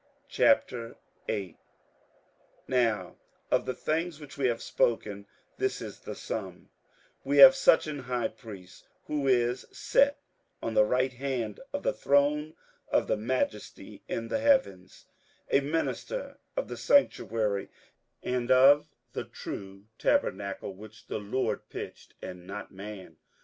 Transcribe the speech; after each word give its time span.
58:008:001 0.31 1.57
Now 2.67 3.17
of 3.51 3.67
the 3.67 3.75
things 3.75 4.19
which 4.19 4.35
we 4.35 4.47
have 4.47 4.59
spoken 4.63 5.27
this 5.59 5.79
is 5.79 5.99
the 5.99 6.15
sum: 6.15 6.71
We 7.23 7.37
have 7.37 7.53
such 7.53 7.85
an 7.85 7.99
high 7.99 8.29
priest, 8.29 8.87
who 9.05 9.27
is 9.27 9.67
set 9.71 10.19
on 10.59 10.73
the 10.73 10.85
right 10.85 11.13
hand 11.13 11.59
of 11.71 11.83
the 11.83 11.93
throne 11.93 12.55
of 12.91 13.05
the 13.05 13.15
Majesty 13.15 14.01
in 14.07 14.29
the 14.29 14.39
heavens; 14.39 15.05
58:008:002 15.53 15.59
A 15.59 15.71
minister 15.71 16.37
of 16.57 16.67
the 16.67 16.77
sanctuary, 16.77 17.69
and 18.23 18.49
of 18.49 18.87
the 19.13 19.25
true 19.25 19.85
tabernacle, 19.99 20.73
which 20.73 21.05
the 21.05 21.19
Lord 21.19 21.69
pitched, 21.69 22.15
and 22.23 22.47
not 22.47 22.71
man. 22.71 23.17